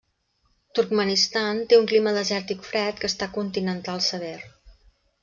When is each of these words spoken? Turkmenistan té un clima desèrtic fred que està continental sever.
Turkmenistan 0.77 1.59
té 1.73 1.79
un 1.81 1.85
clima 1.91 2.13
desèrtic 2.15 2.65
fred 2.71 3.03
que 3.05 3.11
està 3.13 3.29
continental 3.37 4.03
sever. 4.11 4.33